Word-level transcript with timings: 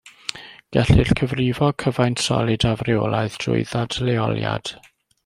Gellir 0.77 1.09
cyfrifo 1.19 1.69
cyfaint 1.83 2.23
solid 2.29 2.65
afreolaidd 2.71 3.37
drwy 3.45 3.67
ddadleoliad. 3.73 4.73